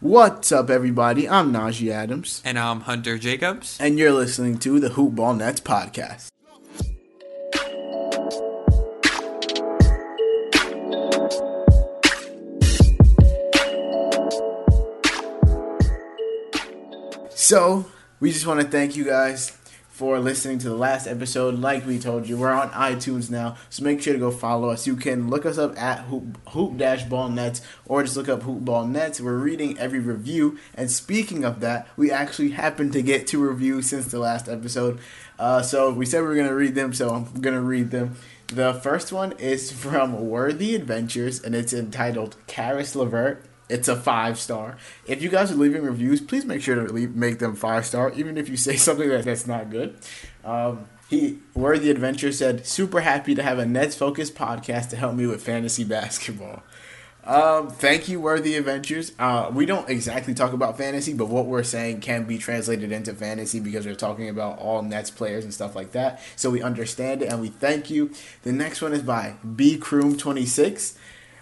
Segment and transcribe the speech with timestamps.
[0.00, 1.28] What's up, everybody?
[1.28, 3.76] I'm Najee Adams, And I'm Hunter Jacobs.
[3.80, 6.28] and you're listening to the Hoop Ball Nets podcast.
[17.34, 17.86] So,
[18.20, 19.56] we just want to thank you guys
[20.00, 21.58] for listening to the last episode.
[21.58, 24.86] Like we told you, we're on iTunes now, so make sure to go follow us.
[24.86, 28.64] You can look us up at Hoop, Dash Ball Nets or just look up Hoop
[28.64, 29.20] Ball Nets.
[29.20, 33.90] We're reading every review, and speaking of that, we actually happened to get two reviews
[33.90, 35.00] since the last episode.
[35.38, 38.16] Uh, so we said we were gonna read them, so I'm gonna read them.
[38.46, 43.44] The first one is from Worthy Adventures, and it's entitled Caris LeVert.
[43.70, 44.76] It's a five star.
[45.06, 48.12] If you guys are leaving reviews, please make sure to leave, make them five star,
[48.12, 49.96] even if you say something that, that's not good.
[50.44, 55.14] Um, he Worthy Adventure said, "Super happy to have a Nets focused podcast to help
[55.14, 56.62] me with fantasy basketball."
[57.24, 59.12] Um, thank you, Worthy Adventures.
[59.18, 63.12] Uh, we don't exactly talk about fantasy, but what we're saying can be translated into
[63.12, 66.22] fantasy because we're talking about all Nets players and stuff like that.
[66.36, 68.10] So we understand it and we thank you.
[68.42, 70.96] The next one is by B Croom twenty six.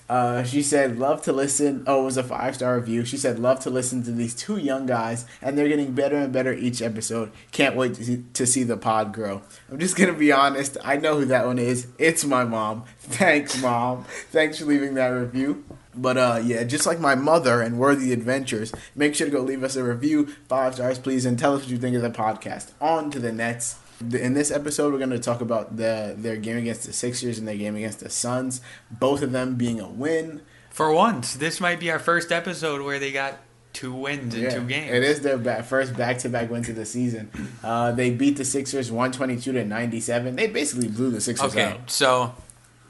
[0.09, 3.05] Uh, she said, "Love to listen." Oh, it was a five star review.
[3.05, 6.33] She said, "Love to listen to these two young guys, and they're getting better and
[6.33, 7.31] better each episode.
[7.53, 10.79] Can't wait to see, to see the pod grow." I'm just gonna be honest.
[10.83, 11.89] I know who that one is.
[11.98, 12.84] It's my mom.
[13.01, 14.05] Thanks, mom.
[14.31, 15.64] Thanks for leaving that review.
[15.95, 19.64] But uh, yeah, just like my mother and Worthy Adventures, make sure to go leave
[19.64, 22.70] us a review, five stars, please, and tell us what you think of the podcast.
[22.81, 23.77] On to the Nets.
[24.00, 27.48] In this episode, we're going to talk about the their game against the Sixers and
[27.48, 28.61] their game against the Suns.
[28.90, 30.42] Both of them being a win.
[30.70, 33.39] For once, this might be our first episode where they got
[33.73, 34.92] two wins in Yeah, two games.
[34.92, 37.30] It is their first back-to-back wins of the season.
[37.62, 40.36] Uh, they beat the Sixers 122 to 97.
[40.36, 41.90] They basically blew the Sixers Okay, out.
[41.90, 42.34] so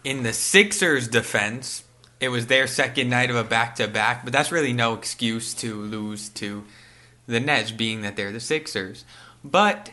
[0.04, 1.84] in the Sixers' defense,
[2.20, 5.54] it was their second night of a back to back, but that's really no excuse
[5.54, 6.64] to lose to
[7.26, 9.04] the Nets, being that they're the Sixers.
[9.42, 9.90] But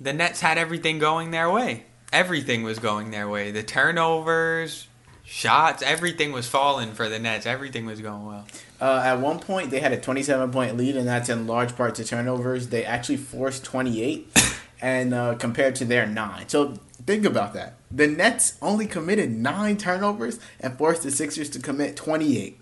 [0.00, 1.84] the Nets had everything going their way.
[2.12, 3.50] Everything was going their way.
[3.50, 4.88] The turnovers,
[5.22, 7.46] shots, everything was falling for the Nets.
[7.46, 8.46] Everything was going well.
[8.80, 11.94] Uh, at one point, they had a 27 point lead, and that's in large part
[11.96, 12.68] to turnovers.
[12.68, 14.28] They actually forced 28,
[14.80, 16.48] and uh, compared to their nine.
[16.48, 16.74] So
[17.06, 17.74] think about that.
[17.90, 22.58] The Nets only committed nine turnovers and forced the Sixers to commit 28.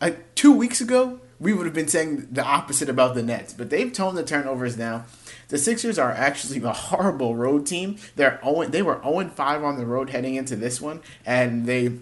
[0.00, 3.70] Uh, two weeks ago, we would have been saying the opposite about the Nets, but
[3.70, 5.04] they've toned the turnovers down.
[5.48, 7.96] The Sixers are actually a horrible road team.
[8.16, 11.92] They're 0, they were 0 5 on the road heading into this one, and they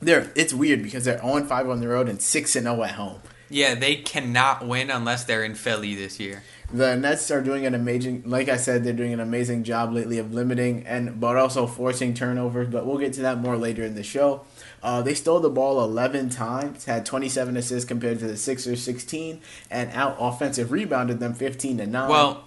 [0.00, 3.20] they're it's weird because they're 0 5 on the road and 6 0 at home.
[3.50, 6.42] Yeah, they cannot win unless they're in Philly this year.
[6.72, 10.18] The Nets are doing an amazing, like I said, they're doing an amazing job lately
[10.18, 12.68] of limiting and but also forcing turnovers.
[12.68, 14.44] But we'll get to that more later in the show.
[14.82, 19.40] Uh, they stole the ball 11 times, had 27 assists compared to the Sixers 16,
[19.70, 22.08] and out offensive rebounded them 15 to nine.
[22.08, 22.44] Well,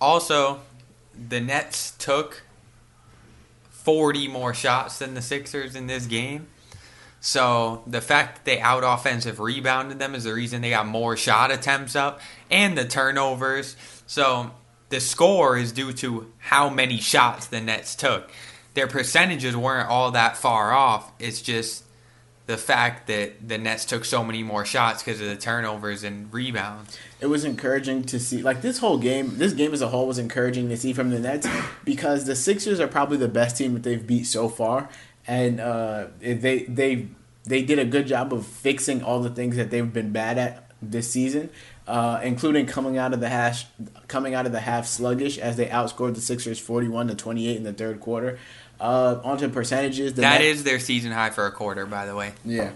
[0.00, 0.60] also,
[1.14, 2.42] the Nets took
[3.70, 6.48] 40 more shots than the Sixers in this game.
[7.20, 11.16] So the fact that they out offensive rebounded them is the reason they got more
[11.16, 13.76] shot attempts up and the turnovers.
[14.06, 14.50] So
[14.90, 18.30] the score is due to how many shots the Nets took.
[18.74, 21.12] Their percentages weren't all that far off.
[21.18, 21.84] It's just
[22.46, 26.32] the fact that the Nets took so many more shots because of the turnovers and
[26.32, 26.98] rebounds.
[27.20, 30.18] it was encouraging to see like this whole game this game as a whole was
[30.18, 31.48] encouraging to see from the nets
[31.84, 34.90] because the sixers are probably the best team that they've beat so far
[35.26, 37.08] and uh, they they
[37.44, 40.70] they did a good job of fixing all the things that they've been bad at
[40.82, 41.48] this season
[41.86, 43.64] uh, including coming out of the hash
[44.06, 47.62] coming out of the half sluggish as they outscored the sixers 41 to 28 in
[47.62, 48.38] the third quarter
[48.80, 52.32] uh, onto percentages the That is their season high for a quarter, by the way.
[52.44, 52.72] yeah.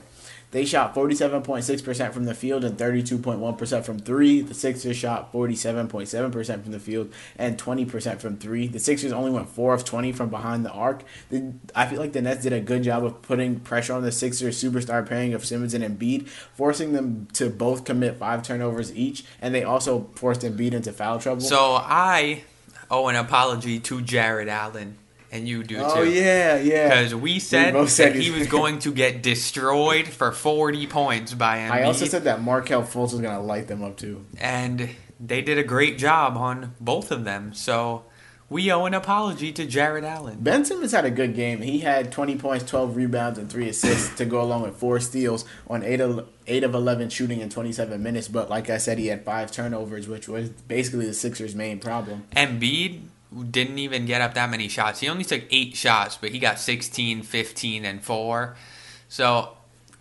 [0.50, 4.40] They shot 47.6% from the field and 32.1% from three.
[4.40, 8.66] The Sixers shot 47.7% from the field and 20% from three.
[8.66, 11.02] The Sixers only went 4 of 20 from behind the arc.
[11.28, 14.10] The, I feel like the Nets did a good job of putting pressure on the
[14.12, 19.24] Sixers superstar pairing of Simmons and Embiid, forcing them to both commit five turnovers each,
[19.42, 21.42] and they also forced Embiid into foul trouble.
[21.42, 22.44] So I
[22.90, 24.96] owe an apology to Jarrett Allen
[25.30, 26.00] and you do Oh too.
[26.00, 26.88] Oh yeah, yeah.
[26.88, 31.58] Because we said said that he was going to get destroyed for 40 points by
[31.58, 31.70] Embiid.
[31.70, 34.24] I also said that Markelle Fultz was gonna light them up too.
[34.40, 34.90] and
[35.20, 37.52] they did a great job on both of them.
[37.52, 38.04] So
[38.48, 40.38] we owe an apology to Jarrett Allen.
[40.40, 41.60] Ben Simmons had a good game.
[41.60, 45.44] He had 20 points, 12 rebounds, and three assists to go along with four steals
[45.68, 48.28] on eight of eight of 11 shooting in 27 minutes.
[48.28, 52.24] But like I said, he had five turnovers, which was basically the Sixers' main problem.
[52.34, 53.00] Embiid
[53.50, 55.00] didn't even get up that many shots.
[55.00, 58.56] He only took eight shots, but he got 16, 15, and 4.
[59.08, 59.56] So,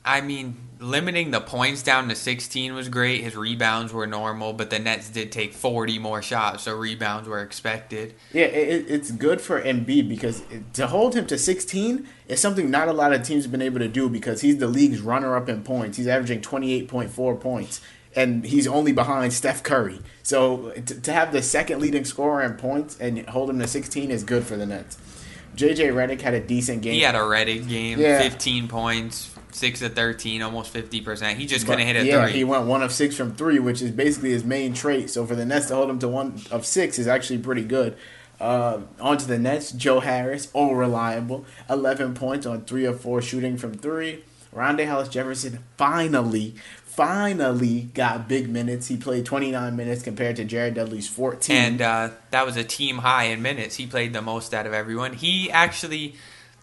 [0.06, 3.24] I mean, limiting the points down to 16 was great.
[3.24, 7.42] His rebounds were normal, but the Nets did take 40 more shots, so rebounds were
[7.42, 8.16] expected.
[8.32, 12.88] Yeah, it, it's good for Embiid because to hold him to 16 is something not
[12.88, 15.64] a lot of teams have been able to do because he's the league's runner-up in
[15.64, 15.98] points.
[15.98, 17.82] He's averaging 28.4 points,
[18.18, 20.00] and he's only behind Steph Curry.
[20.24, 24.10] So to, to have the second leading scorer in points and hold him to 16
[24.12, 24.98] is good for the Nets.
[25.56, 26.94] JJ Redick had a decent game.
[26.94, 28.22] He had a Redick game, Yeah.
[28.22, 31.36] 15 points, 6 of 13, almost 50%.
[31.36, 32.34] He just couldn't hit a yeah, three.
[32.34, 35.10] he went one of six from three, which is basically his main trait.
[35.10, 37.96] So for the Nets to hold him to one of six is actually pretty good.
[38.40, 43.20] Uh, on to the Nets, Joe Harris, all reliable, eleven points on three of four
[43.20, 44.24] shooting from three.
[44.56, 46.54] Rondae Hollis Jefferson finally,
[46.98, 48.88] finally got big minutes.
[48.88, 51.56] He played twenty nine minutes compared to Jared Dudley's fourteen.
[51.56, 53.76] and uh, that was a team high in minutes.
[53.76, 55.14] He played the most out of everyone.
[55.14, 56.16] He actually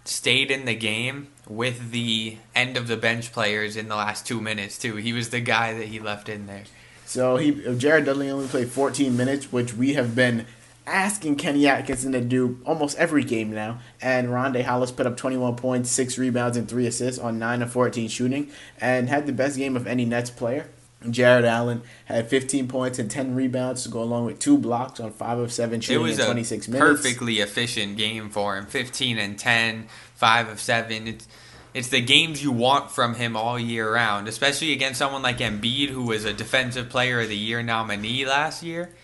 [0.05, 4.41] stayed in the game with the end of the bench players in the last two
[4.41, 4.97] minutes too.
[4.97, 6.65] He was the guy that he left in there.
[7.07, 10.47] So he Jared Dudley only played 14 minutes, which we have been
[10.87, 13.79] asking Kenny Atkinson to do almost every game now.
[14.01, 17.73] And Rondae Hollis put up 21 points, six rebounds, and three assists on nine of
[17.73, 18.51] 14 shooting,
[18.81, 20.69] and had the best game of any Nets player.
[21.11, 25.13] Jarrett Allen had 15 points and 10 rebounds to go along with two blocks on
[25.13, 27.03] five of seven It shooting was in a 26 minutes.
[27.03, 28.65] perfectly efficient game for him.
[28.65, 31.07] 15 and 10, 5 of 7.
[31.09, 31.29] It's
[31.75, 35.89] it's the games you want from him all year round, especially against someone like Embiid
[35.89, 38.95] who was a defensive player of the year nominee last year.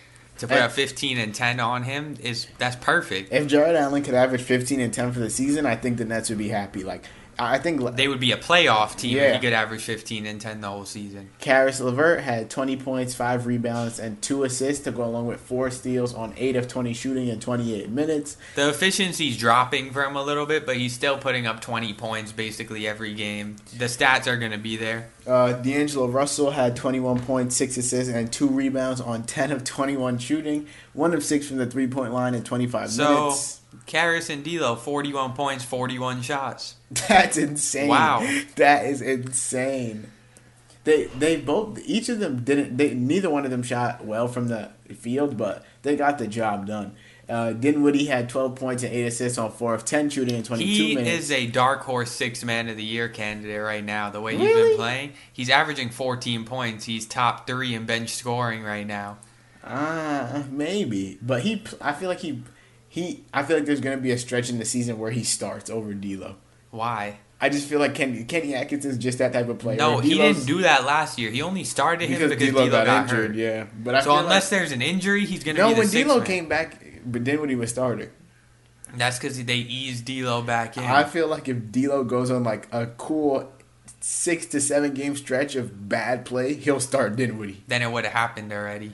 [0.41, 3.31] To put up 15 and 10 on him is that's perfect.
[3.31, 6.31] If Jarrett Allen could average 15 and 10 for the season, I think the Nets
[6.31, 6.83] would be happy.
[6.83, 7.05] Like
[7.43, 9.23] I think They would be a playoff team Yeah.
[9.25, 11.31] if he could average 15 and 10 the whole season.
[11.41, 15.71] Caris LeVert had 20 points, 5 rebounds, and 2 assists to go along with 4
[15.71, 18.37] steals on 8 of 20 shooting in 28 minutes.
[18.55, 22.33] The efficiency's dropping for him a little bit, but he's still putting up 20 points
[22.33, 23.57] basically every game.
[23.77, 25.09] The stats are going to be there.
[25.27, 30.19] Uh, D'Angelo Russell had 21 points, 6 assists, and 2 rebounds on 10 of 21
[30.19, 33.60] shooting, 1 of 6 from the 3 point line in 25 So, minutes.
[33.87, 36.77] Caris and D'Lo, 41 points, 41 shots.
[37.09, 37.89] That's insane.
[37.89, 38.21] Wow.
[38.57, 40.11] That is insane.
[40.85, 44.49] They they both each of them didn't they neither one of them shot well from
[44.49, 46.95] the field, but they got the job done.
[47.29, 50.69] Uh, Dinwiddie had 12 points and 8 assists on 4 of 10 shooting in 22
[50.69, 51.27] He minutes.
[51.27, 54.11] is a dark horse six man of the year candidate right now.
[54.11, 56.87] The way he's been playing, he's averaging 14 points.
[56.87, 59.19] He's top three in bench scoring right now.
[59.63, 61.63] Ah, maybe, but he.
[61.81, 62.43] I feel like he,
[62.91, 63.25] he.
[63.33, 65.95] I feel like there's gonna be a stretch in the season where he starts over
[65.95, 66.37] D'Lo.
[66.71, 67.21] Why?
[67.41, 69.79] I just feel like Kenny Kenny Atkinson's just that type of player.
[69.79, 71.31] No, he didn't do that last year.
[71.31, 73.31] He only started him because because D'Lo, D'Lo, got, got, injured.
[73.31, 73.37] hurt.
[73.37, 75.81] Yeah, but I So unless like, there's an injury, he's going to no, be the
[75.81, 76.27] when D'Lo man.
[76.27, 78.11] came back, but then when he was starting.
[78.95, 80.83] That's because they eased D'Lo back in.
[80.83, 83.51] I feel like if D'Lo goes on like a cool
[84.01, 87.63] six to seven game stretch of bad play, he'll start Dinwiddie.
[87.69, 88.93] then it would have happened already.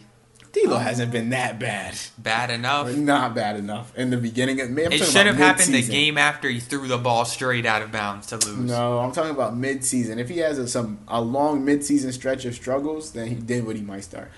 [0.64, 2.88] D'Lo hasn't been that bad, Bad enough.
[2.88, 4.60] or not bad enough in the beginning.
[4.60, 7.82] Of, I'm It should have happened the game after he threw the ball straight out
[7.82, 8.56] of bounds to lose.
[8.58, 10.18] No, I'm talking about mid-season.
[10.18, 13.76] If he has a, some a long mid-season stretch of struggles, then he did what
[13.76, 14.30] he might start.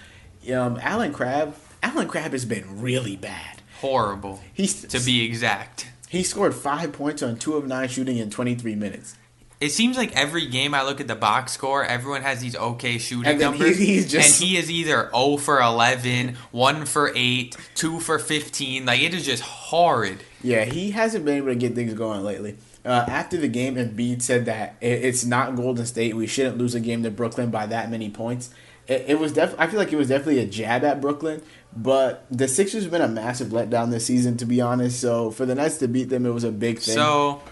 [0.53, 3.63] Um, Allen Crabbe, Allen Crabbe has been really bad.
[3.81, 5.87] Horrible, He's to be exact.
[6.09, 9.15] he scored five points on two of nine shooting in 23 minutes.
[9.61, 12.99] It seems like every game I look at the box score, everyone has these okay
[12.99, 13.77] shooting And numbers.
[13.77, 18.21] he- he's just- and he is either 0 for 11, 1 for 8, 2 for
[18.21, 18.87] 15.
[18.87, 20.19] Like, it is just horrid.
[20.45, 22.55] Yeah, he hasn't been able to get things going lately.
[22.85, 26.15] Uh, after the game, Embiid said that it, it's not Golden State.
[26.15, 28.51] We shouldn't lose a game to Brooklyn by that many points.
[28.87, 31.43] It, it was def- I feel like it was definitely a jab at Brooklyn,
[31.77, 35.01] but the Sixers have been a massive letdown this season, to be honest.
[35.01, 36.95] So for the Nets to beat them, it was a big thing.
[36.95, 37.43] So,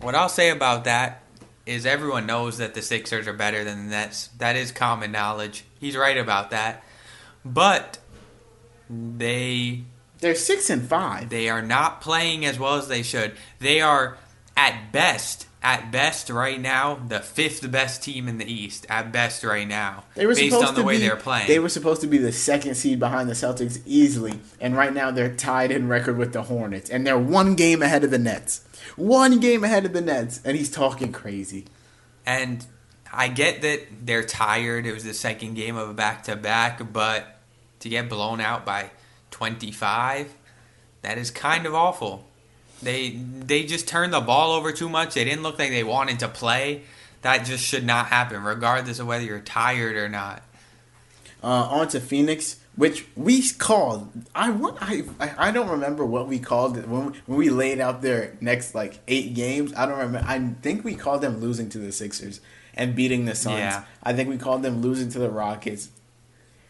[0.00, 1.21] what I'll say about that
[1.66, 4.28] is everyone knows that the Sixers are better than the Nets.
[4.38, 5.64] That is common knowledge.
[5.78, 6.82] He's right about that.
[7.44, 7.98] But
[8.88, 9.84] they
[10.20, 11.30] they're six and five.
[11.30, 13.32] They are not playing as well as they should.
[13.58, 14.16] They are,
[14.56, 18.86] at best, at best right now the fifth best team in the East.
[18.88, 21.48] At best right now, They were based supposed on the to way be, they're playing.
[21.48, 25.10] They were supposed to be the second seed behind the Celtics easily, and right now
[25.10, 28.64] they're tied in record with the Hornets, and they're one game ahead of the Nets.
[28.96, 31.66] One game ahead of the Nets, and he's talking crazy.
[32.24, 32.64] And
[33.12, 34.86] I get that they're tired.
[34.86, 37.38] It was the second game of a back to back, but
[37.80, 38.90] to get blown out by
[39.30, 40.32] 25,
[41.02, 42.26] that is kind of awful.
[42.82, 45.14] They they just turned the ball over too much.
[45.14, 46.82] They didn't look like they wanted to play.
[47.22, 50.42] That just should not happen, regardless of whether you're tired or not.
[51.42, 54.10] Uh, on to Phoenix, which we called.
[54.34, 54.78] I want.
[54.80, 58.36] I I don't remember what we called it when we, when we laid out their
[58.40, 59.72] next like eight games.
[59.74, 60.26] I don't remember.
[60.26, 62.40] I think we called them losing to the Sixers
[62.74, 63.58] and beating the Suns.
[63.58, 63.84] Yeah.
[64.02, 65.90] I think we called them losing to the Rockets.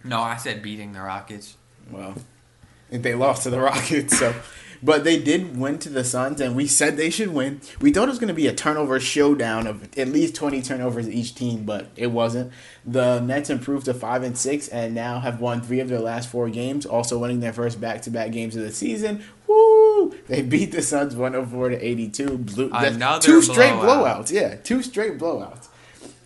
[0.05, 1.57] No, I said beating the Rockets.
[1.91, 2.15] Well,
[2.91, 4.35] if they lost to the Rockets, so.
[4.85, 7.61] But they did win to the Suns, and we said they should win.
[7.81, 11.09] We thought it was going to be a turnover showdown of at least twenty turnovers
[11.09, 12.53] each team, but it wasn't.
[12.85, 16.29] The Nets improved to five and six, and now have won three of their last
[16.29, 19.23] four games, also winning their first back-to-back games of the season.
[19.47, 20.17] Woo!
[20.27, 22.39] They beat the Suns one hundred four to eighty-two.
[22.39, 24.27] Blew, that's Another two straight blowout.
[24.27, 24.33] blowouts.
[24.33, 25.69] Yeah, two straight blowouts.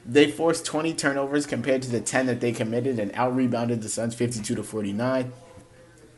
[0.08, 3.88] They forced 20 turnovers compared to the 10 that they committed and out rebounded the
[3.88, 5.32] Suns 52 to 49.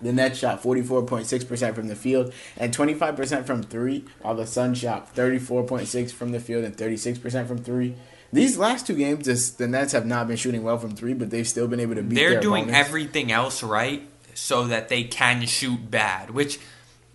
[0.01, 5.15] The Nets shot 44.6% from the field and 25% from three, while the Suns shot
[5.15, 7.97] 34.6 from the field and 36% from three.
[8.33, 11.31] These last two games, this, the Nets have not been shooting well from three, but
[11.31, 12.89] they've still been able to beat They're doing opponents.
[12.89, 16.61] everything else right so that they can shoot bad, which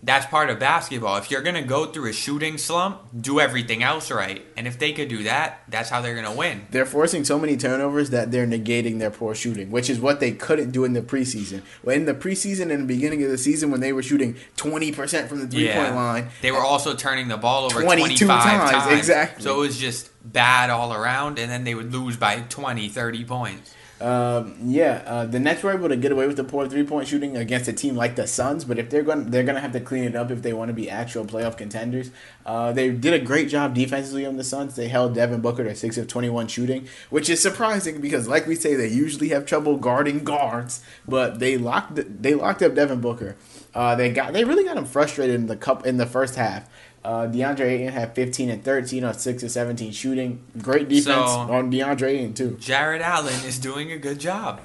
[0.06, 1.16] that's part of basketball.
[1.18, 4.46] If you're going to go through a shooting slump, do everything else right.
[4.58, 6.68] And if they could do that, that's how they're going to win.
[6.72, 10.32] They're forcing so many turnovers that they're negating their poor shooting, which is what they
[10.32, 11.62] couldn't do in the preseason.
[11.84, 15.28] Well, in the preseason and the beginning of the season, when they were shooting 20%
[15.30, 18.72] from the three point line, They were also turning the ball over 22 25 times,
[18.72, 19.00] times.
[19.00, 19.44] exactly.
[19.44, 23.24] So it was just bad all around, and then they would lose by 20, 30
[23.26, 23.74] points.
[24.04, 27.08] Um, yeah, uh, the Nets were able to get away with the poor three point
[27.08, 29.72] shooting against a team like the Suns, but if they're going, they're going to have
[29.72, 32.12] to clean it up if they want to be actual playoff contenders.
[32.46, 34.76] Uh, they did a great job defensively on the Suns.
[34.76, 38.46] They held Devin Booker to six of twenty one shooting, which is surprising because, like
[38.46, 43.00] we say, they usually have trouble guarding guards, but they locked they locked up Devin
[43.00, 43.38] Booker.
[43.74, 46.70] Uh, they got they really got him frustrated in the cup in the first half.
[47.04, 50.42] Uh, DeAndre Ayton had 15 and 13 on 6 of 17 shooting.
[50.62, 52.58] Great defense So- on DeAndre Ayton, too.
[52.60, 54.62] Jarrett Allen is doing a good job.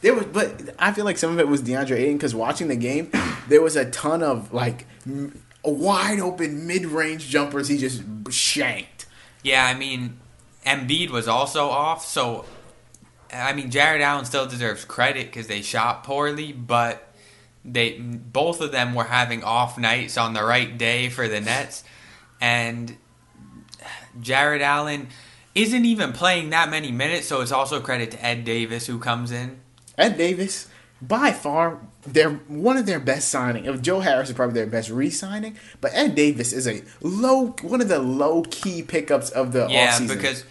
[0.00, 2.76] There was, but I feel like some of it was DeAndre Ayton because watching the
[2.76, 3.10] game,
[3.48, 9.06] there was a ton of like m- wide open mid range jumpers he just shanked.
[9.42, 10.18] Yeah, I mean,
[10.66, 12.44] Embiid was also off, so
[13.32, 17.13] I mean, Jarrett Allen still deserves credit because they shot poorly, but
[17.64, 21.84] they both of them were having off nights on the right day for the Nets,
[22.40, 22.96] and
[24.20, 25.08] Jarrett Allen
[25.54, 29.30] isn't even playing that many minutes, so it's also credit to Ed Davis who comes
[29.30, 29.60] in.
[29.96, 30.68] Ed Davis,
[31.00, 33.64] by far, they're one of their best signing.
[33.66, 37.80] If Joe Harris is probably their best re-signing, but Ed Davis is a low, one
[37.80, 40.08] of the low key pickups of the Yeah, offseason.
[40.08, 40.44] because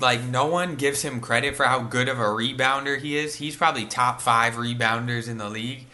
[0.00, 3.36] like no one gives him credit for how good of a rebounder he is.
[3.36, 5.86] He's probably top five rebounders in the league.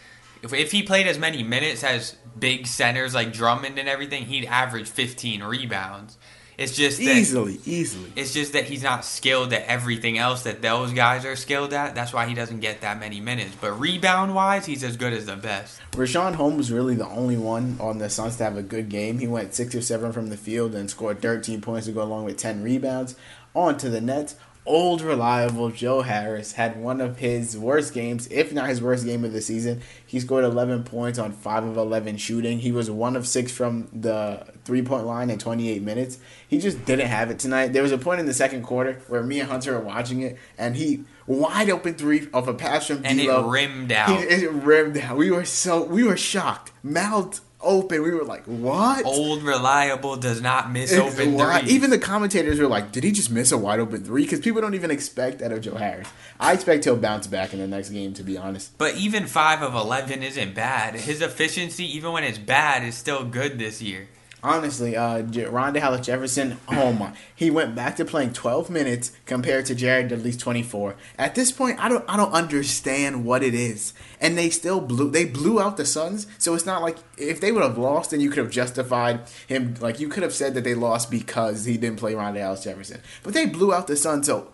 [0.43, 4.47] If, if he played as many minutes as big centers like Drummond and everything, he'd
[4.47, 6.17] average 15 rebounds.
[6.61, 8.13] It's just that, easily, easily.
[8.17, 11.95] It's just that he's not skilled at everything else that those guys are skilled at.
[11.95, 13.57] That's why he doesn't get that many minutes.
[13.59, 15.81] But rebound wise, he's as good as the best.
[15.93, 19.21] Richaun Holmes was really the only one on the Suns to have a good game.
[19.21, 22.27] He went six or seven from the field and scored 13 points to go along
[22.27, 23.17] with 10 rebounds.
[23.55, 24.37] On to the Nets.
[24.67, 29.25] Old reliable Joe Harris had one of his worst games, if not his worst game
[29.25, 29.81] of the season.
[30.07, 32.59] He scored 11 points on 5 of 11 shooting.
[32.61, 36.19] He was 1 of 6 from the three point line in 28 minutes.
[36.47, 37.73] He just didn't have it tonight.
[37.73, 40.37] There was a point in the second quarter where me and Hunter were watching it,
[40.59, 43.49] and he wide open three off a pass from And it D'Lo.
[43.49, 44.11] rimmed He- out.
[44.23, 45.17] it rimmed out.
[45.17, 48.03] We were so we were shocked, mouths open.
[48.03, 51.73] We were like, "What?" Old reliable does not miss It's open wide- threes.
[51.75, 54.23] Even the commentators were like, "Did he just miss a wide open three?
[54.23, 56.09] Because people don't even expect that of Joe Harris.
[56.39, 58.15] I expect he'll bounce back in the next game.
[58.15, 60.95] To be honest, But even 5 of 11 isn't bad.
[60.95, 64.09] His efficiency, even when it's bad, is still good this year.
[64.43, 69.67] Honestly, uh, Rondae Hollis Jefferson, oh my, he went back to playing 12 minutes compared
[69.67, 70.97] to Jared Dudley's 24.
[71.19, 73.93] At this point, I don't, I don't understand what it is.
[74.19, 76.27] And they still blew, they blew out the Suns.
[76.39, 79.75] So it's not like if they would have lost, then you could have justified him.
[79.79, 83.03] Like you could have said that they lost because he didn't play Rondae Hollis Jefferson.
[83.23, 84.27] But they blew out the Suns.
[84.27, 84.53] So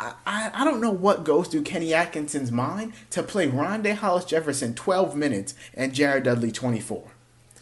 [0.00, 4.24] I, I, I don't know what goes through Kenny Atkinson's mind to play Rondae Hollis
[4.24, 7.12] Jefferson 12 minutes and Jared Dudley 24.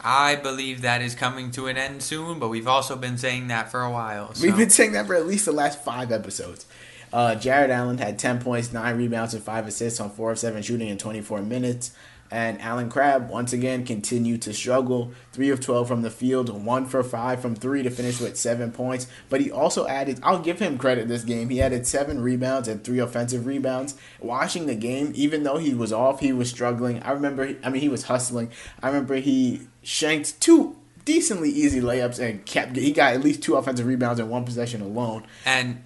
[0.00, 3.70] I believe that is coming to an end soon, but we've also been saying that
[3.70, 4.34] for a while.
[4.34, 4.46] So.
[4.46, 6.66] We've been saying that for at least the last five episodes.
[7.12, 10.62] Uh, Jarrett Allen had 10 points, 9 rebounds, and 5 assists on 4 of 7
[10.62, 11.92] shooting in 24 minutes.
[12.30, 15.12] And Allen Crabbe, once again, continued to struggle.
[15.32, 18.72] 3 of 12 from the field, 1 for 5 from 3 to finish with 7
[18.72, 19.06] points.
[19.28, 21.48] But he also added, I'll give him credit this game.
[21.48, 23.94] He added 7 rebounds and 3 offensive rebounds.
[24.20, 27.02] Watching the game, even though he was off, he was struggling.
[27.02, 28.50] I remember, I mean, he was hustling.
[28.82, 33.54] I remember he shanked two decently easy layups and kept, he got at least 2
[33.54, 35.24] offensive rebounds in one possession alone.
[35.44, 35.84] And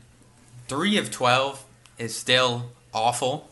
[0.68, 1.64] 3 of 12
[1.98, 3.49] is still awful.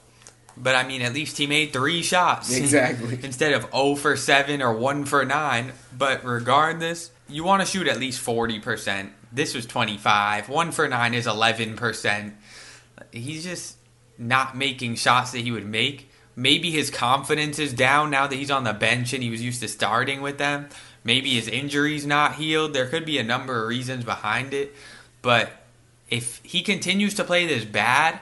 [0.61, 2.55] But I mean, at least he made three shots.
[2.55, 3.19] Exactly.
[3.23, 5.73] Instead of 0 for 7 or 1 for 9.
[5.97, 9.11] But regardless, you want to shoot at least 40%.
[9.33, 10.49] This was 25.
[10.49, 12.33] 1 for 9 is 11%.
[13.13, 13.77] He's just
[14.19, 16.11] not making shots that he would make.
[16.35, 19.61] Maybe his confidence is down now that he's on the bench and he was used
[19.63, 20.69] to starting with them.
[21.05, 22.75] Maybe his injury's not healed.
[22.75, 24.75] There could be a number of reasons behind it.
[25.23, 25.51] But
[26.09, 28.21] if he continues to play this bad,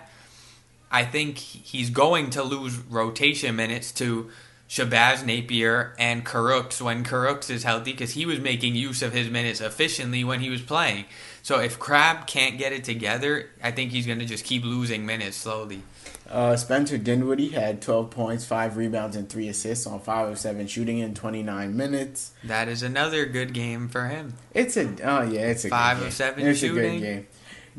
[0.90, 4.30] I think he's going to lose rotation minutes to
[4.68, 9.30] Shabazz Napier and Kurucs when Kurucs is healthy because he was making use of his
[9.30, 11.04] minutes efficiently when he was playing.
[11.42, 15.06] So if Crabbe can't get it together, I think he's going to just keep losing
[15.06, 15.82] minutes slowly.
[16.28, 20.66] Uh, Spencer Dinwiddie had 12 points, 5 rebounds, and 3 assists on 5 of 7
[20.66, 22.32] shooting in 29 minutes.
[22.42, 24.34] That is another good game for him.
[24.52, 26.12] It's a, oh yeah, it's a Five good of game.
[26.12, 26.78] seven it's shooting.
[26.96, 27.26] a good game.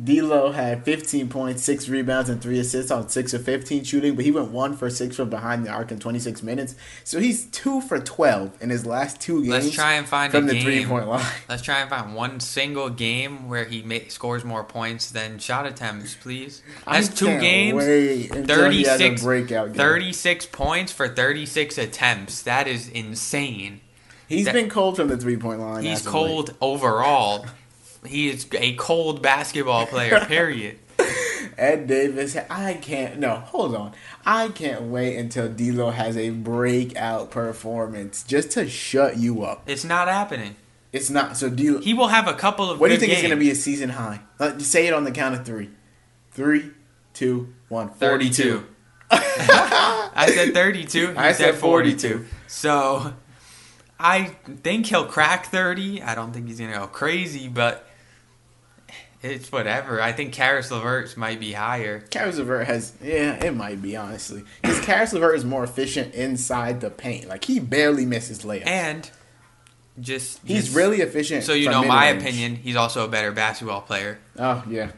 [0.02, 4.24] D'Lo had 15 points, 6 rebounds, and 3 assists on 6 of 15 shooting, but
[4.26, 6.76] he went 1 for 6 from behind the arc in 26 minutes.
[7.04, 10.44] So he's 2 for 12 in his last two games Let's try and find from
[10.44, 10.64] a the game.
[10.64, 11.26] three-point line.
[11.50, 15.66] Let's try and find one single game where he ma- scores more points than shot
[15.66, 16.62] attempts, please.
[16.86, 17.78] That's I two games.
[17.84, 19.76] wait until he has a 36, breakout game.
[19.78, 22.44] 36 points for 36 attempts.
[22.44, 23.82] That is insane.
[24.30, 25.84] He's that- been cold from the three-point line.
[25.84, 27.48] He's cold overall.
[28.06, 30.80] He is a cold basketball player, period.
[31.58, 33.20] Ed Davis, I can't.
[33.20, 33.94] No, hold on.
[34.26, 39.64] I can't wait until D'Lo has a breakout performance just to shut you up.
[39.66, 40.56] It's not happening.
[40.94, 41.50] It's not so.
[41.50, 43.38] D'Lo, He will have a couple of what do you good think is going to
[43.38, 44.22] be a season high?
[44.40, 45.70] Uh, just say it on the count of three.
[46.32, 46.72] Three,
[47.14, 47.90] two, one.
[47.90, 48.64] 32.
[49.12, 51.12] I said 32.
[51.12, 52.08] He I said said 42.
[52.10, 52.26] 42.
[52.48, 53.14] So
[54.00, 54.26] I
[54.64, 56.02] think he'll crack 30.
[56.04, 57.88] I don't think he's going to go crazy, but
[59.24, 60.00] it's whatever.
[60.02, 62.02] I think Caris LeVert's might be higher.
[62.12, 66.82] Caris LeVert has, yeah, it might be honestly, because Caris LeVert is more efficient inside
[66.82, 67.28] the paint.
[67.28, 68.68] Like he barely misses layups.
[68.68, 69.10] And
[70.00, 71.44] just He's just- really efficient.
[71.44, 72.22] So you know my mid-range.
[72.22, 74.20] opinion, he's also a better basketball player.
[74.38, 74.92] Oh yeah.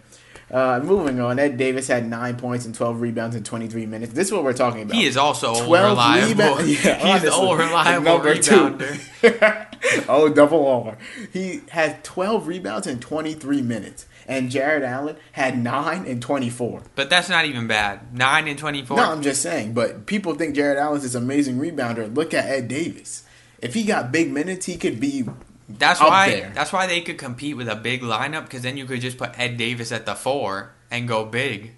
[0.51, 4.13] Uh, moving on, Ed Davis had nine points and twelve rebounds in twenty three minutes.
[4.13, 4.95] This is what we're talking about.
[4.95, 6.27] He is also 12 reliable.
[6.27, 10.05] rebound- Yeah, he's the honestly, old reliable number rebounder.
[10.09, 10.97] oh, double R.
[11.31, 14.05] He had 12 rebounds in 23 minutes.
[14.27, 16.83] And Jarrett Allen had 9 and 24.
[16.95, 18.15] But that's not even bad.
[18.15, 18.95] Nine and twenty-four.
[18.97, 19.73] No, I'm just saying.
[19.73, 22.15] But people think Jarrett Allen's this amazing rebounder.
[22.15, 23.23] Look at Ed Davis.
[23.59, 25.25] If he got big minutes, he could be.
[25.69, 26.29] That's why.
[26.31, 26.51] there.
[26.53, 29.37] That's why they could compete with a big lineup because then you could just put
[29.37, 31.73] Ed Davis at the four and go big.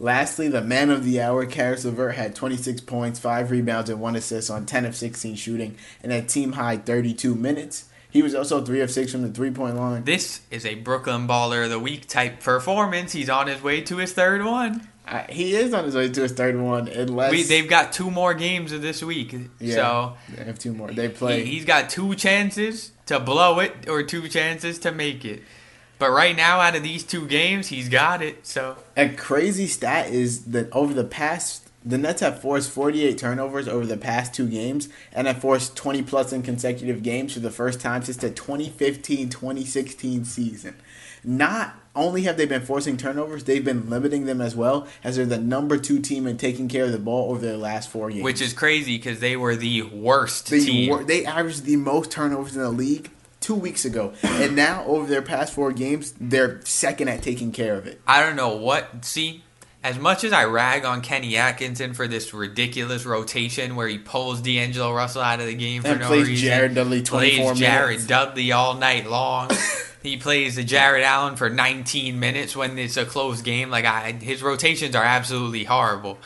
[0.00, 4.16] Lastly, the man of the hour, Caris LeVert, had 26 points, 5 rebounds, and 1
[4.16, 7.84] assist on 10 of 16 shooting and a team high 32 minutes.
[8.10, 10.04] He was also 3 of 6 from the three point line.
[10.04, 13.12] This is a Brooklyn Baller of the Week type performance.
[13.12, 14.88] He's on his way to his third one.
[15.06, 17.30] I, he is on his way to his third one, unless.
[17.30, 20.90] We, they've got two more games of this week, yeah, so they have two more.
[20.90, 21.44] They play.
[21.44, 25.42] he, he's got two chances to blow it or two chances to make it.
[25.98, 28.46] But right now, out of these two games, he's got it.
[28.46, 33.68] So A crazy stat is that over the past, the Nets have forced 48 turnovers
[33.68, 37.50] over the past two games and have forced 20 plus in consecutive games for the
[37.50, 40.74] first time since the 2015 2016 season.
[41.24, 45.24] Not only have they been forcing turnovers, they've been limiting them as well, as they're
[45.26, 48.24] the number two team in taking care of the ball over their last four games.
[48.24, 50.90] which is crazy because they were the worst the team.
[50.90, 53.10] wor- they averaged the most turnovers in the league
[53.40, 57.76] two weeks ago, and now over their past four games, they're second at taking care
[57.76, 58.00] of it.
[58.06, 59.04] I don't know what.
[59.04, 59.44] See,
[59.84, 64.40] as much as I rag on Kenny Atkinson for this ridiculous rotation where he pulls
[64.40, 67.58] D'Angelo Russell out of the game for And no plays reason, Jared Dudley 24 plays
[67.60, 68.06] Jared.
[68.06, 69.50] Dudley all night long.
[70.04, 73.70] he plays the Jarrett Allen for 19 minutes when it's a close game.
[73.70, 76.18] Like I, his rotations are absolutely horrible.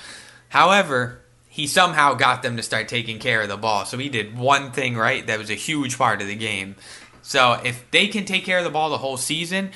[0.48, 3.84] However, he somehow got them to start taking care of the ball.
[3.84, 6.74] So he did one thing right that was a huge part of the game.
[7.22, 9.70] So if they can take care of the ball the whole season,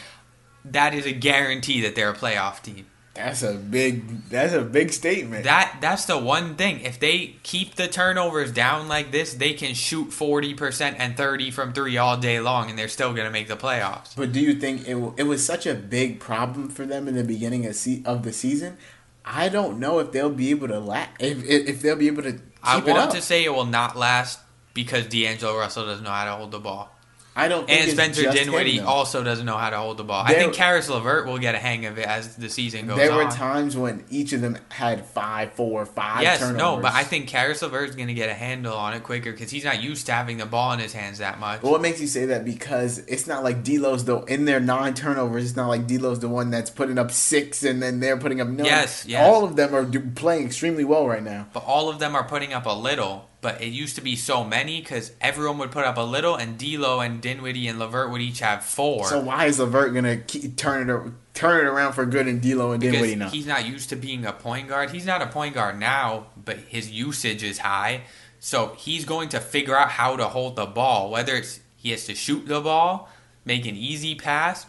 [0.65, 2.87] that is a guarantee that they're a playoff team.
[3.15, 4.29] That's a big.
[4.31, 5.45] That's a big statement.
[5.45, 6.81] That that's the one thing.
[6.81, 11.51] If they keep the turnovers down like this, they can shoot forty percent and thirty
[11.51, 14.17] from three all day long, and they're still gonna make the playoffs.
[14.17, 17.25] But do you think it it was such a big problem for them in the
[17.25, 18.79] beginning of, se- of the season?
[19.27, 22.23] I don't know if they'll be able to la- if if if they'll be able
[22.23, 23.11] to keep I it want up.
[23.11, 24.41] to say it will not last
[24.73, 26.97] because D'Angelo Russell doesn't know how to hold the ball.
[27.35, 27.67] I don't.
[27.67, 30.23] Think And Spencer Dinwiddie him, also doesn't know how to hold the ball.
[30.27, 33.11] I think Caris LeVert will get a hang of it as the season goes There
[33.11, 33.25] on.
[33.25, 36.21] were times when each of them had five, four, five.
[36.23, 36.59] yes, turnovers.
[36.59, 39.33] no, but I think Caris LeVert is going to get a handle on it quicker
[39.33, 41.63] because he's not used to having the ball in his hands that much.
[41.63, 42.45] Well, what makes you say that?
[42.45, 45.45] Because it's not like D'Lo's though in their nine turnovers.
[45.45, 48.49] It's not like D'Lo's the one that's putting up six, and then they're putting up
[48.49, 48.65] no.
[48.65, 49.27] Yes, yes.
[49.27, 51.49] All of them are do, playing extremely well right now.
[51.55, 53.31] But all of them are putting up a little.
[53.43, 56.57] But it used to be so many because everyone would put up a little, and
[56.57, 59.09] D'Lo and Dinwiddie and LeVert would each have four.
[59.09, 62.71] So why is LeVert gonna keep, turn it turn it around for good and D'Lo
[62.71, 63.33] and because Dinwiddie not?
[63.33, 64.91] he's not used to being a point guard.
[64.91, 68.03] He's not a point guard now, but his usage is high.
[68.39, 72.05] So he's going to figure out how to hold the ball, whether it's he has
[72.07, 73.11] to shoot the ball,
[73.45, 74.67] make an easy pass.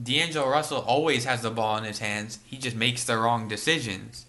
[0.00, 2.40] D'Angelo Russell always has the ball in his hands.
[2.44, 4.26] He just makes the wrong decisions.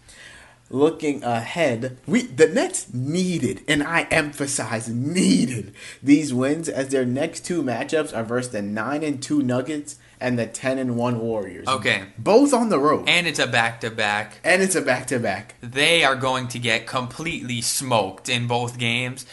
[0.69, 7.45] Looking ahead, we the Nets needed, and I emphasize needed these wins as their next
[7.45, 11.67] two matchups are versus the nine and two Nuggets and the ten and one Warriors.
[11.67, 12.05] Okay.
[12.17, 14.39] both on the road, And it's a back to back.
[14.43, 15.55] and it's a back to back.
[15.61, 19.25] They are going to get completely smoked in both games.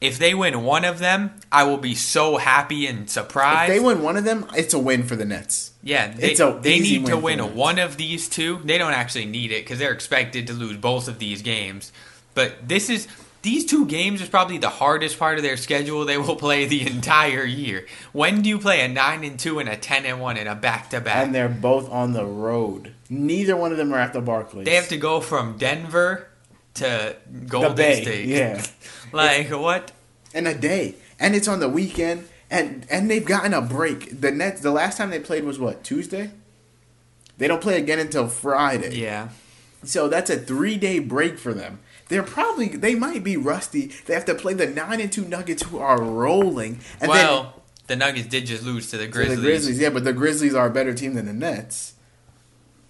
[0.00, 3.70] If they win one of them, I will be so happy and surprised.
[3.70, 5.72] If they win one of them, it's a win for the Nets.
[5.82, 8.60] Yeah, they, It's a they need to win for win one of these two.
[8.64, 11.90] They don't actually need it because they're expected to lose both of these games.
[12.34, 13.08] But this is
[13.42, 16.86] these two games is probably the hardest part of their schedule they will play the
[16.86, 17.86] entire year.
[18.12, 20.54] When do you play a nine and two and a ten and one and a
[20.54, 21.24] back to back?
[21.26, 22.94] And they're both on the road.
[23.10, 24.64] Neither one of them are at the Barclays.
[24.64, 26.27] They have to go from Denver
[26.78, 28.26] to Golden Bay, State.
[28.26, 28.64] yeah.
[29.12, 29.92] like what?
[30.34, 34.20] in a day, and it's on the weekend, and and they've gotten a break.
[34.20, 36.30] The Nets, the last time they played was what Tuesday.
[37.38, 38.96] They don't play again until Friday.
[38.98, 39.28] Yeah.
[39.84, 41.80] So that's a three day break for them.
[42.08, 43.92] They're probably they might be rusty.
[44.06, 47.96] They have to play the nine and two Nuggets who are rolling, and well, the
[47.96, 49.36] Nuggets did just lose to the then Grizzlies.
[49.36, 49.80] the Grizzlies.
[49.80, 51.94] Yeah, but the Grizzlies are a better team than the Nets.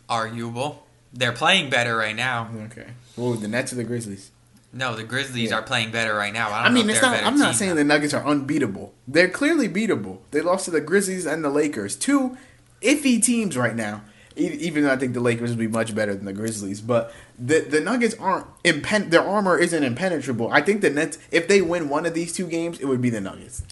[0.09, 0.87] Arguable.
[1.13, 2.51] They're playing better right now.
[2.67, 2.89] Okay.
[3.19, 4.31] Well, the Nets or the Grizzlies.
[4.73, 5.57] No, the Grizzlies Yeah.
[5.57, 6.51] are playing better right now.
[6.53, 7.23] I, don't I mean, know it's not.
[7.25, 7.75] I'm not saying now.
[7.77, 8.93] the Nuggets are unbeatable.
[9.07, 10.19] They're clearly beatable.
[10.31, 12.37] They lost to the Grizzlies and the Lakers, two
[12.83, 14.03] iffy teams right now.
[14.37, 17.13] E- Even though I think the Lakers would be much better than the Grizzlies, but
[17.39, 20.51] the the Nuggets aren't impen- Their armor isn't impenetrable.
[20.53, 23.11] I think the Nets, if they win one of these two games, it would be
[23.11, 23.63] the Nuggets.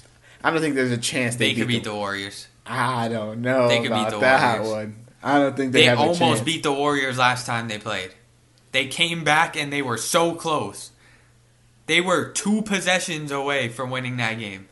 [0.42, 1.92] I don't think there's a chance They they, could beat them.
[1.92, 2.48] the Warriors.
[2.64, 4.72] I don't know They could beat about the that Warriors.
[4.86, 4.96] one.
[5.22, 6.18] I don't think they, They, have a chance.
[6.18, 6.46] They almost chance.
[6.54, 8.10] beat the Warriors last time they played.
[8.76, 10.90] They came back and they were so close.
[11.86, 14.68] They were two possessions away from winning that game.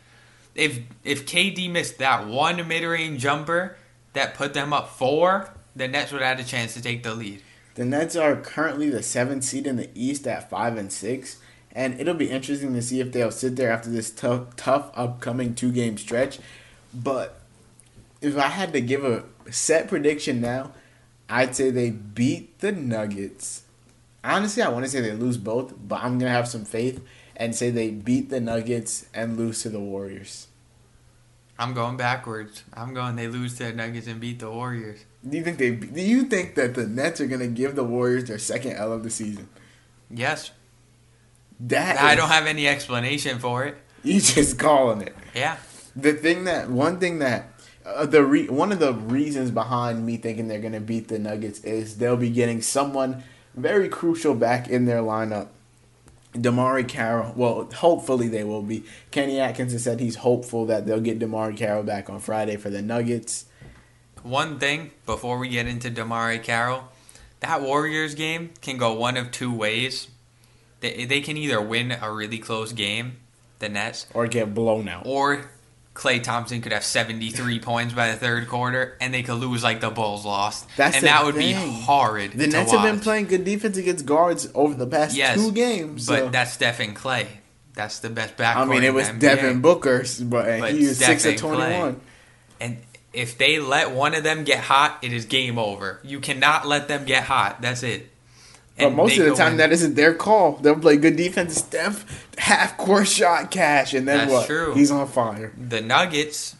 [0.54, 3.78] If if KD missed that one mid-range jumper
[4.12, 7.14] that put them up four, the Nets would have had a chance to take the
[7.14, 7.40] lead.
[7.76, 11.38] The Nets are currently the seventh seed in the East at five and six,
[11.72, 15.54] and it'll be interesting to see if they'll sit there after this tough, tough upcoming
[15.54, 16.40] two game stretch.
[16.92, 17.40] But
[18.20, 20.72] if I had to give a set prediction now,
[21.30, 23.62] I'd say they beat the Nuggets.
[24.24, 27.00] Honestly, I want to say they lose both, but I'm gonna have some faith
[27.36, 30.46] and say they beat the Nuggets and lose to the Warriors.
[31.58, 32.64] I'm going backwards.
[32.72, 35.04] I'm going they lose to the Nuggets and beat the Warriors.
[35.28, 35.70] Do you think they?
[35.72, 39.02] Do you think that the Nets are gonna give the Warriors their second L of
[39.04, 39.48] the season?
[40.10, 40.50] Yes.
[41.60, 43.76] That I is- don't have any explanation for it.
[44.02, 45.14] You just calling it.
[45.34, 45.56] Yeah.
[45.96, 47.50] The thing that one thing that
[47.86, 51.60] uh, the re, one of the reasons behind me thinking they're gonna beat the Nuggets
[51.60, 53.22] is they'll be getting someone
[53.56, 55.48] very crucial back in their lineup.
[56.34, 57.32] DeMarre Carroll.
[57.36, 58.82] Well, hopefully they will be.
[59.12, 62.82] Kenny Atkinson said he's hopeful that they'll get DeMarre Carroll back on Friday for the
[62.82, 63.44] Nuggets.
[64.24, 66.84] One thing before we get into DeMarre Carroll,
[67.40, 70.08] that Warriors game can go one of two ways.
[70.80, 73.18] They, they can either win a really close game,
[73.60, 75.06] the Nets, Or get blown out.
[75.06, 75.50] or
[75.94, 79.80] Klay Thompson could have 73 points by the third quarter, and they could lose like
[79.80, 80.66] the Bulls lost.
[80.76, 81.54] That's and that would thing.
[81.54, 82.32] be horrid.
[82.32, 86.06] The Nets have been playing good defense against guards over the past Yes, two games.
[86.08, 87.26] but so- that's Stephen Klay.
[87.74, 88.56] That's the best backcourt.
[88.56, 89.08] I mean, it was.
[89.08, 91.56] Devin Booker, but, But he was six of Stephen Klay.
[91.56, 92.00] twenty-one.
[92.60, 92.78] And
[93.12, 96.00] if they let one of them get hot, it is game over.
[96.04, 97.62] You cannot let them get hot.
[97.62, 98.10] That's it.
[98.76, 100.56] But And most of the time, that isn't their call.
[100.56, 101.54] They'll play good defense.
[101.56, 104.46] Steph, half court shot cash, and then That's what?
[104.46, 104.74] true.
[104.74, 105.52] He's on fire.
[105.56, 106.56] the Nuggets,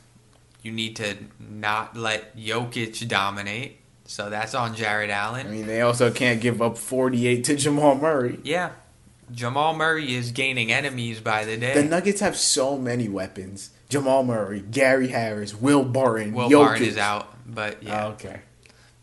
[0.63, 3.79] you need to not let Jokic dominate.
[4.07, 5.47] So that's on Jarrett Allen.
[5.47, 8.39] I mean, they also can't give up 48 to Jamal Murray.
[8.45, 8.71] Yeah.
[9.33, 11.73] Jamal Murray is gaining enemies by the day.
[11.75, 13.71] The Nuggets have so many weapons.
[13.89, 16.65] Jamal Murray, Gary Harris, Will Barton, Will Jokic.
[16.67, 18.07] Barton is out, but yeah.
[18.07, 18.41] Oh, okay.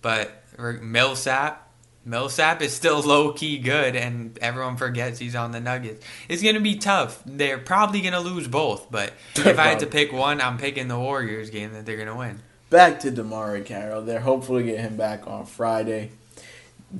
[0.02, 0.44] But
[0.82, 1.68] Millsap,
[2.04, 6.04] Millsap is still low key good, and everyone forgets he's on the Nuggets.
[6.28, 7.22] It's gonna be tough.
[7.26, 11.00] They're probably gonna lose both, but if I had to pick one, I'm picking the
[11.00, 12.40] Warriors game that they're gonna win.
[12.70, 14.02] Back to DeMarre Carroll.
[14.02, 16.12] They're hopefully get him back on Friday.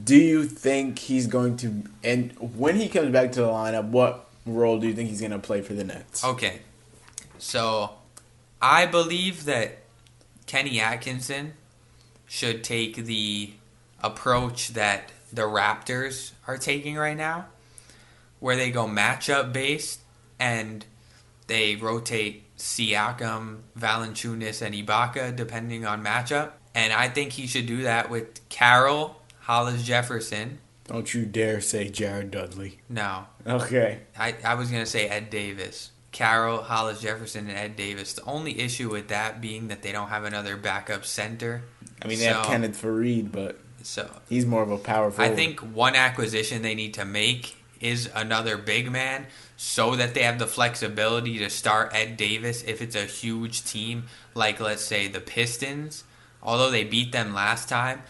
[0.04, 4.30] Do you think he's going to and when he comes back to the lineup, what
[4.46, 6.24] role do you think he's going to play for the Nets?
[6.24, 6.62] Okay,
[7.38, 7.92] so
[8.62, 9.80] I believe that
[10.46, 11.54] Kenny Atkinson
[12.28, 13.54] should take the
[14.04, 17.46] approach that the Raptors are taking right now,
[18.40, 20.00] where they go matchup based
[20.40, 20.86] and
[21.48, 26.52] they rotate Siakam, Valanciunas, and Ibaka depending on matchup.
[26.74, 30.60] And I think he should do that with Carroll, Hollis Jefferson.
[30.88, 32.80] Don't you dare say Jared Dudley.
[32.90, 34.00] No, Okay.
[34.18, 35.92] I, I was going to say Ed Davis.
[36.12, 38.14] Carroll, Hollis Jefferson, and Ed Davis.
[38.14, 41.62] The only issue with that being that they don't have another backup center.
[42.02, 45.32] I mean, they have So- Kenneth Faried, but So he's more of a power forward.
[45.32, 49.26] I think one acquisition they need to make is another big man
[49.58, 54.06] so that they have the flexibility to start Ed Davis if it's a huge team
[54.36, 56.04] like let's say the Pistons,
[56.42, 58.02] although they beat them last time.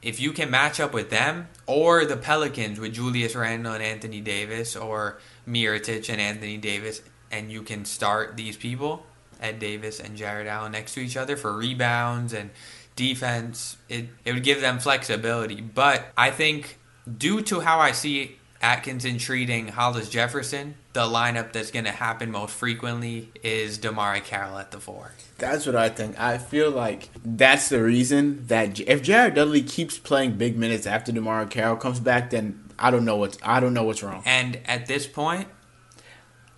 [0.00, 4.20] If you can match up with them or the Pelicans with Julius Randle and Anthony
[4.20, 9.04] Davis or Mirotic and Anthony Davis and you can start these people,
[9.40, 12.50] Ed Davis and Jarrett Allen next to each other for rebounds and
[12.98, 15.60] defense, it, it would give them flexibility.
[15.60, 16.78] But I think
[17.16, 22.32] due to how I see Atkinson treating Hollis Jefferson, the lineup that's going to happen
[22.32, 25.12] most frequently is DeMarre Carroll at the four.
[25.38, 26.18] That's what I think.
[26.18, 31.12] I feel like that's the reason that if Jared Dudley keeps playing big minutes after
[31.12, 34.22] DeMarre Carroll comes back, then I don't know what's I don't know what's wrong.
[34.26, 35.46] And at this point,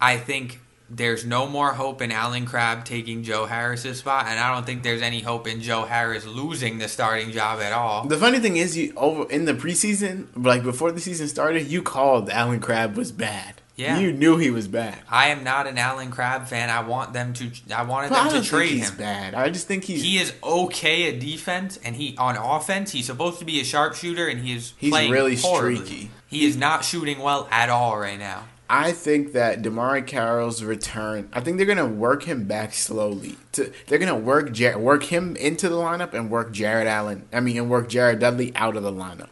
[0.00, 4.52] I think there's no more hope in Allen Crabbe taking Joe Harris's spot, and I
[4.52, 8.06] don't think there's any hope in Joe Harris losing the starting job at all.
[8.06, 11.80] The funny thing is, you over in the preseason, like before the season started, you
[11.82, 13.54] called Allen Crabbe was bad.
[13.76, 13.98] Yeah.
[13.98, 14.98] you knew he was bad.
[15.08, 16.68] I am not an Allen Crabbe fan.
[16.68, 17.50] I want them to.
[17.74, 18.98] I wanted But I them don't to think trade he's him.
[18.98, 19.34] bad.
[19.34, 23.38] I just think he's He is okay at defense, and he on offense he's supposed
[23.38, 25.76] to be a sharpshooter, and he is He's really horribly.
[25.86, 26.10] streaky.
[26.26, 28.48] He is not shooting well at all right now.
[28.72, 31.28] I think that DeMarre Carroll's return.
[31.32, 33.36] I think they're gonna work him back slowly.
[33.52, 37.24] To they're gonna work Jar- work him into the lineup and work Jarrett Allen.
[37.32, 39.30] I mean, and work Jared Dudley out of the lineup.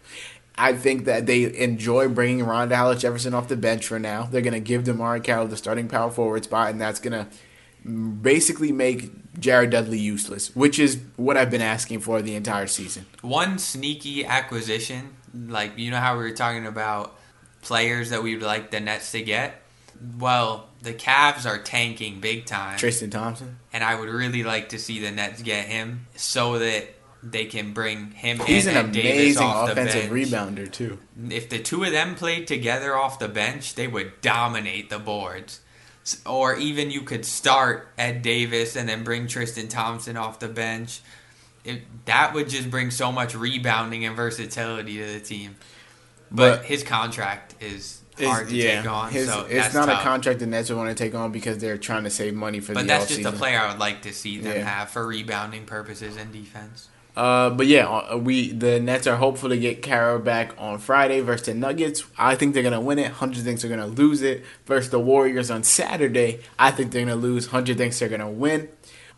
[0.57, 4.24] I think that they enjoy bringing Rondae Hollis Jefferson off the bench for now.
[4.24, 7.29] They're gonna give DeMarre Carroll the starting power forward spot, and that's gonna
[7.85, 13.07] basically make Jared Dudley useless, which is what I've been asking for the entire season.
[13.22, 17.17] One sneaky acquisition, like you know how we were talking about
[17.68, 19.62] players that we would like the Nets to get.
[20.18, 23.59] Well, the Cavs are tanking big time, Tristan Thompson.
[23.72, 26.88] and I would really like to see the Nets get him so that
[27.22, 30.98] they can bring him He's in an amazing off offensive rebounder too.
[31.31, 35.61] if the two of them played together off the bench, they would dominate the boards.
[36.24, 41.00] Or even you could start Ed Davis and then bring Tristan Thompson off the bench.
[41.64, 45.57] It, that would just bring so much rebounding and versatility to the team.
[46.31, 49.11] But, But- his contract is Is- hard to take on.
[49.12, 50.01] His- so it's not tough.
[50.01, 52.61] a contract the Nets would want to take on because they're trying to save money
[52.61, 53.37] for But the that's just a offseason.
[53.37, 54.64] player I would like to see them Yeah.
[54.69, 56.88] have for rebounding purposes and defense.
[57.17, 61.21] Uh, but yeah, uh, we the Nets are hopeful to get Carroll back on Friday
[61.21, 62.05] versus the Nuggets.
[62.17, 63.11] I think they're gonna win it.
[63.12, 66.38] Hunter thinks they're gonna lose it versus the Warriors on Saturday.
[66.61, 67.47] I think they're gonna lose.
[67.49, 68.69] Hunter thinks they're gonna win.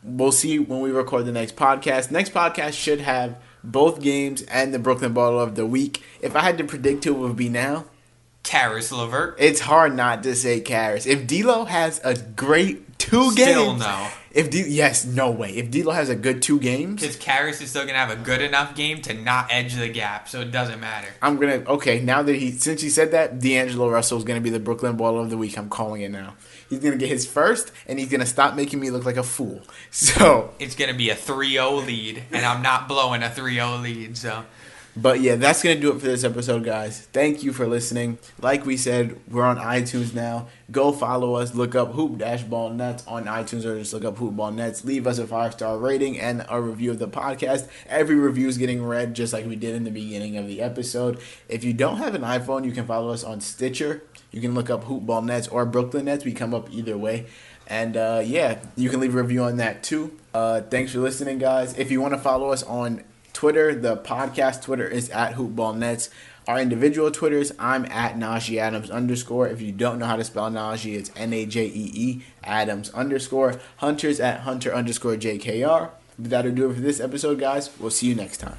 [0.02, 2.10] We'll see when we record the next podcast.
[2.10, 6.02] Next podcast should have both games and the Brooklyn Ball of the week.
[6.20, 7.86] If I had to predict who it would be now,
[8.42, 9.36] Caris LeVert.
[9.38, 11.06] it's hard not to say Caris.
[11.06, 14.08] If D'Lo has a great two games, Still no.
[14.32, 15.50] If D- yes, no way.
[15.56, 18.16] If D'Lo has a good two games, Because Caris is still going to have a
[18.16, 21.08] good enough game to not edge the gap, so it doesn't matter.
[21.20, 22.00] I'm gonna okay.
[22.00, 25.22] Now that he since he said that, D'Angelo Russell is gonna be the Brooklyn Baller
[25.22, 25.58] of the Week.
[25.58, 26.34] I'm calling it now.
[26.70, 29.60] He's gonna get his first, and he's gonna stop making me look like a fool.
[29.90, 33.54] So, It's going to be a 3 0 lead, and I'm not blowing a 3
[33.54, 34.44] 0 lead, so.
[35.00, 37.00] But yeah, that's gonna do it for this episode, guys.
[37.12, 38.18] Thank you for listening.
[38.40, 40.48] Like we said, we're on iTunes now.
[40.70, 41.54] Go follow us.
[41.54, 44.84] Look up Hoop Dash Ball Nets on iTunes, or just look up Hoop Ball Nets.
[44.84, 47.68] Leave us a five star rating and a review of the podcast.
[47.88, 51.18] Every review is getting read, just like we did in the beginning of the episode.
[51.48, 54.02] If you don't have an iPhone, you can follow us on Stitcher.
[54.30, 56.24] You can look up Hoop Ball Nets or Brooklyn Nets.
[56.24, 57.26] We come up either way.
[57.66, 60.18] And uh, yeah, you can leave a review on that too.
[60.34, 61.78] Uh, thanks for listening, guys.
[61.78, 63.74] If you want to follow us on Twitter.
[63.74, 66.08] The podcast Twitter is at HoopBallNets.
[66.48, 69.46] Our individual Twitters, I'm at Najee Adams underscore.
[69.48, 72.90] If you don't know how to spell Najee, it's N A J E E Adams
[72.90, 73.60] underscore.
[73.76, 75.90] Hunter's at Hunter underscore JKR.
[76.18, 77.70] That'll do it for this episode, guys.
[77.78, 78.58] We'll see you next time.